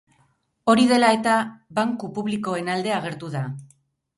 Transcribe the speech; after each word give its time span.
Hori 0.73 0.85
dela 0.91 1.11
eta, 1.17 1.35
banku 1.81 2.09
publikoen 2.17 2.73
alde 2.77 2.97
agertu 2.99 3.31
da. 3.37 3.45